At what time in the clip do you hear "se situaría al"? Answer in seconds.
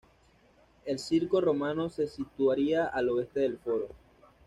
1.91-3.09